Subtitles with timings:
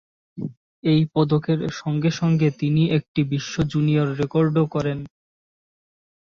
[0.83, 4.99] এই পদকের সঙ্গে সঙ্গে তিনি একটি বিশ্ব জুনিয়র রেকর্ডও করেন।